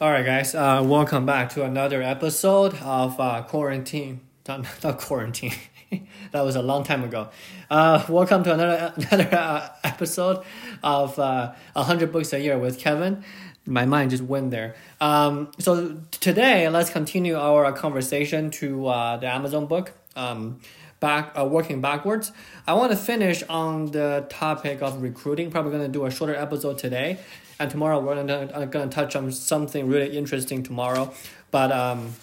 [0.00, 0.54] All right, guys.
[0.54, 4.20] Uh, welcome back to another episode of uh, quarantine.
[4.46, 5.54] Not, not quarantine.
[6.30, 7.30] that was a long time ago.
[7.68, 10.44] Uh, welcome to another another uh, episode
[10.84, 13.24] of uh, hundred books a year with Kevin.
[13.66, 14.76] My mind just went there.
[15.00, 19.94] Um, so today, let's continue our conversation to uh, the Amazon book.
[20.14, 20.60] Um,
[21.00, 22.32] back uh, working backwards.
[22.66, 25.50] I want to finish on the topic of recruiting.
[25.50, 27.18] Probably going to do a shorter episode today,
[27.58, 31.12] and tomorrow we're gonna uh, gonna touch on something really interesting tomorrow.
[31.50, 32.14] But um,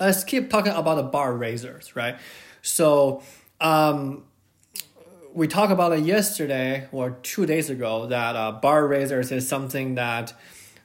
[0.00, 2.16] let's keep talking about the bar raisers, right?
[2.62, 3.22] So
[3.60, 4.24] um,
[5.32, 9.94] we talked about it yesterday or two days ago that uh, bar raisers is something
[9.96, 10.34] that.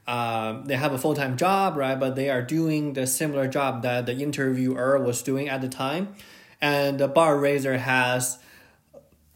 [0.10, 2.00] Um, they have a full time job, right?
[2.00, 6.16] But they are doing the similar job that the interviewer was doing at the time
[6.62, 8.40] and the bar raiser has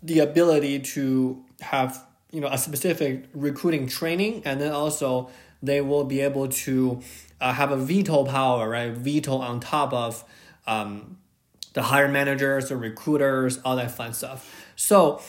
[0.01, 4.41] the ability to have you know a specific recruiting training.
[4.45, 5.29] And then also
[5.61, 7.01] they will be able to
[7.39, 8.91] uh, have a veto power right?
[8.91, 10.23] Veto on top of
[10.65, 11.17] um,
[11.73, 14.65] the hiring managers the recruiters all that fun stuff.
[14.75, 15.21] So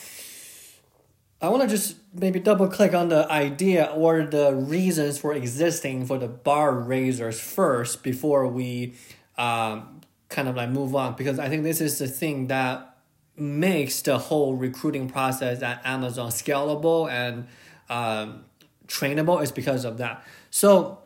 [1.40, 6.06] i want to just maybe double click on the idea or the reasons for existing
[6.06, 8.94] for the bar raisers first before we
[9.36, 10.00] um,
[10.32, 12.96] kind of like move on because I think this is the thing that
[13.36, 17.46] makes the whole recruiting process at Amazon scalable and
[17.88, 18.44] um,
[18.86, 20.24] trainable is because of that.
[20.50, 20.98] So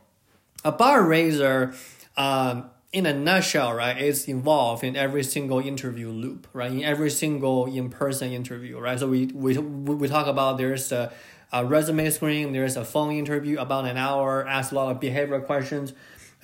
[0.64, 1.74] a bar raiser,
[2.16, 6.70] um, in a nutshell, right, is involved in every single interview loop, right?
[6.70, 8.98] In every single in-person interview, right?
[8.98, 11.12] So we we we talk about there's a,
[11.52, 15.44] a resume screen, there's a phone interview about an hour, ask a lot of behavioral
[15.44, 15.92] questions,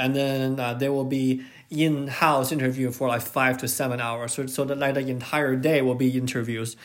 [0.02, 4.34] and then uh, there will be in-house interview for like five to seven hours.
[4.34, 6.76] So, so that like the entire day will be interviews.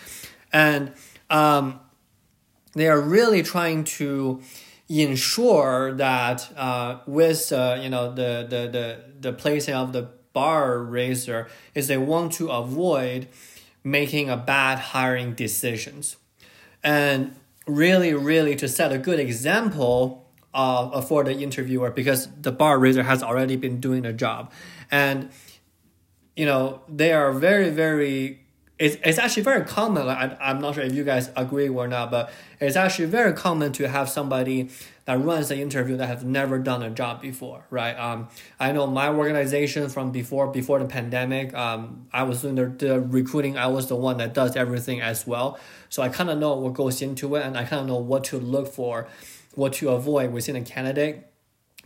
[0.54, 0.94] And
[1.32, 1.80] um,
[2.74, 4.42] they are really trying to
[4.88, 10.78] ensure that uh, with uh, you know the, the, the, the placing of the bar
[10.78, 13.28] raiser is they want to avoid
[13.84, 16.18] making a bad hiring decisions.
[16.84, 20.27] And really, really to set a good example
[20.58, 24.52] uh, for the interviewer because the bar raiser has already been doing the job.
[24.90, 25.30] And
[26.36, 28.42] you know they are very very
[28.80, 30.06] it's, it's actually very common.
[30.06, 33.34] Like I, i'm not sure if you guys agree or not but it's actually very
[33.34, 34.70] common to have somebody
[35.06, 37.94] that runs the interview that have never done a job before right?
[37.94, 38.28] Um,
[38.60, 43.00] i know my organization from before before the pandemic um, i was doing the, the
[43.00, 43.58] recruiting.
[43.58, 45.60] I was the one that does everything as well.
[45.90, 48.26] So i kind of know what goes into it and i kind of know what
[48.26, 49.08] to look for
[49.58, 51.26] what to avoid within a candidate.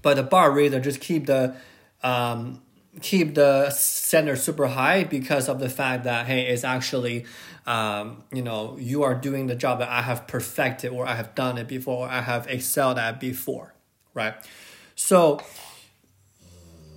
[0.02, 1.56] But the bar raiser just keep the
[2.04, 2.62] um,
[3.02, 7.26] keep the center super high because of the fact that hey, it's actually
[7.66, 11.34] um, you know you are doing the job that I have perfected or I have
[11.34, 13.74] done it before or I have excelled at before,
[14.14, 14.36] right?
[14.96, 15.42] So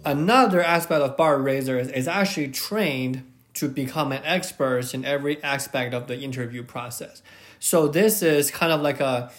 [0.04, 5.40] another aspect of bar raiser is, is actually trained to become an expert in every
[5.44, 7.22] aspect of the interview process.
[7.60, 9.30] So this is kind of like a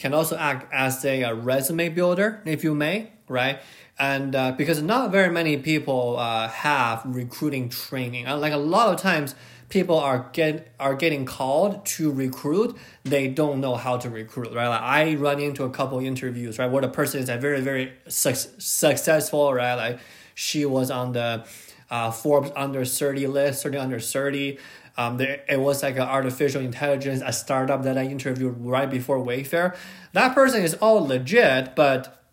[0.00, 3.60] can also act as a, a resume builder, if you may, right?
[3.98, 8.92] And uh, because not very many people uh, have recruiting training, and like a lot
[8.94, 9.34] of times
[9.68, 14.68] people are get are getting called to recruit, they don't know how to recruit, right?
[14.68, 17.92] Like I run into a couple interviews, right, where the person is a very very
[18.08, 19.74] su- successful, right?
[19.74, 20.00] Like
[20.34, 21.44] she was on the
[21.90, 24.58] uh, Forbes under 30 list, 30 under 30.
[24.96, 29.18] Um, there, it was like an artificial intelligence, a startup that I interviewed right before
[29.18, 29.76] Wayfair.
[30.12, 32.24] That person is all legit, but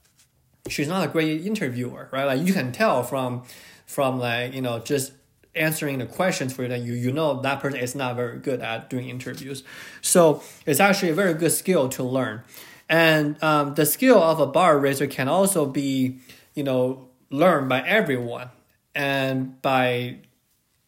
[0.69, 2.25] she's not a great interviewer, right?
[2.25, 3.44] Like you can tell from,
[3.85, 5.13] from like you know just
[5.56, 8.62] answering the questions for you that you you know that person is not very good
[8.62, 9.63] at doing interviews.
[10.01, 12.44] So it's actually a very good skill to learn,
[12.89, 16.19] and um, the skill of a bar raiser can also be
[16.53, 18.50] you know learned by everyone
[18.95, 20.18] and by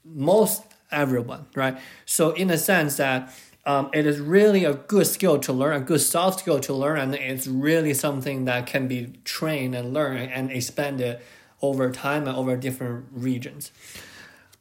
[0.06, 1.78] most everyone, right?
[2.06, 3.34] So in a sense that
[3.66, 6.98] um, it is really a good skill to learn, a good soft skill to learn,
[7.00, 11.20] and it's really something that can be trained and learned and expanded
[11.62, 13.72] over time and over different regions.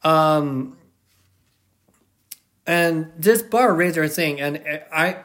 [0.02, 0.76] Um,
[2.66, 4.60] and this bar raiser thing, and
[4.92, 5.20] I,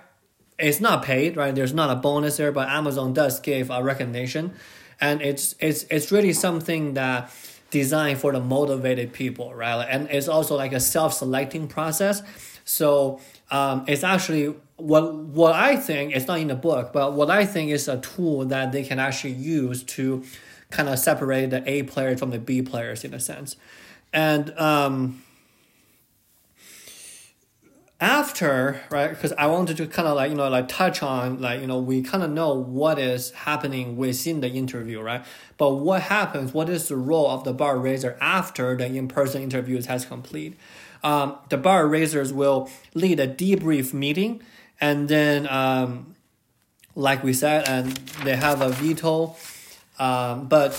[0.58, 1.54] it's not paid, right?
[1.54, 4.54] There's not a bonus there, but Amazon does give a recognition,
[5.02, 7.30] and it's it's it's really something that
[7.74, 9.86] designed for the motivated people, right?
[9.90, 12.22] And it's also like a self-selecting process.
[12.64, 13.20] So
[13.52, 17.46] um, it's actually what what I think it's not in the book, but what I
[17.46, 20.24] think is a tool that they can actually use to
[20.70, 23.58] kind of separate the A players from the B players in a sense.
[24.14, 25.24] And um,
[28.04, 31.62] after right because i wanted to kind of like you know like touch on like
[31.62, 35.24] you know we kind of know what is happening within the interview right?
[35.58, 39.86] But what happens what is the role of the bar raiser after the in-person interviews
[39.86, 40.58] has complete?
[41.04, 44.42] Um, the bar raisers will lead a debrief meeting
[44.80, 46.16] and then um,
[46.96, 47.92] like we said and
[48.24, 49.36] they have a veto
[50.00, 50.72] um, but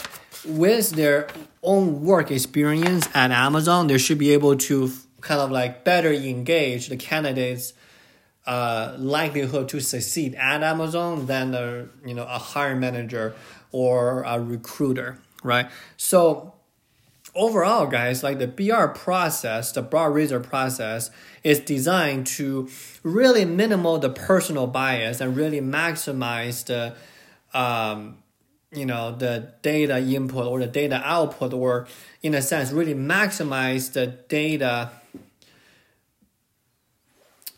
[0.46, 1.28] with their
[1.62, 4.92] own work experience at amazon they should be able to
[5.24, 7.72] kind of like better engage the candidates
[8.46, 13.34] uh, likelihood to succeed at Amazon than a you know a hiring manager
[13.72, 15.68] or a recruiter, right?
[15.96, 16.52] So
[17.34, 21.10] overall, guys, like the BR process, the raiser process
[21.42, 22.68] is designed to
[23.02, 26.94] really minimal the personal bias and really maximize the
[27.58, 28.18] um,
[28.72, 31.86] you know the data input or the data output or
[32.22, 34.90] in a sense really maximize the data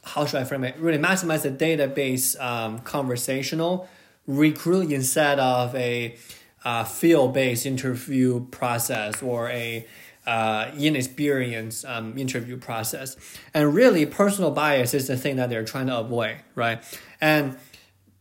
[0.06, 0.76] how should I frame it?
[0.78, 3.88] Really maximize the database um, conversational
[4.26, 6.16] recruit instead of a
[6.64, 9.86] uh, field based interview process or a
[10.26, 13.16] uh, inexperienced um, interview process.
[13.52, 16.82] And really, personal bias is the thing that they're trying to avoid, right?
[17.20, 17.56] And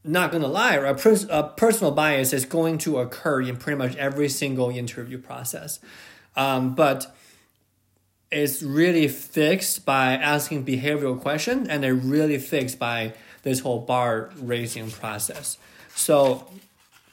[0.04, 0.98] not gonna lie, right?
[0.98, 5.80] Pers- uh, personal bias is going to occur in pretty much every single interview process.
[6.36, 7.16] Um, but
[8.36, 14.30] is really fixed by asking behavioral questions and they're really fixed by this whole bar
[14.42, 15.58] raising process.
[15.96, 16.48] So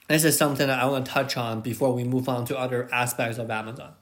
[0.08, 2.88] this is something that I want to touch on before we move on to other
[2.92, 3.92] aspects of Amazon.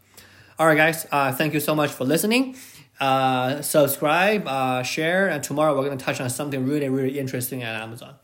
[0.59, 2.57] All right, guys, uh, thank you so much for listening.
[2.99, 7.63] Uh, subscribe, uh, share, and tomorrow we're going to touch on something really, really interesting
[7.63, 8.15] at Amazon.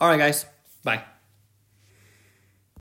[0.00, 0.46] All right, guys,
[0.82, 1.15] bye.